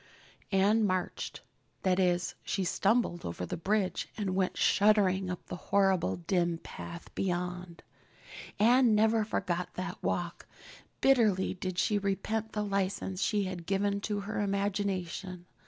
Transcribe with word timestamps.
Anne 0.51 0.83
marched. 0.83 1.41
That 1.83 1.99
is, 1.99 2.33
she 2.43 2.63
stumbled 2.63 3.23
over 3.23 3.45
the 3.45 3.55
bridge 3.55 4.07
and 4.17 4.33
went 4.33 4.57
shuddering 4.57 5.29
up 5.29 5.45
the 5.45 5.55
horrible 5.69 6.15
dim 6.15 6.57
path 6.57 7.13
beyond. 7.13 7.83
Anne 8.57 8.95
never 8.95 9.23
forgot 9.23 9.75
that 9.75 10.01
walk. 10.01 10.47
Bitterly 11.01 11.53
did 11.53 11.77
she 11.77 11.99
repent 11.99 12.53
the 12.53 12.63
license 12.65 13.21
she 13.21 13.43
had 13.43 13.67
given 13.67 14.01
to 14.01 14.21
her 14.21 14.41
imagination. 14.41 15.45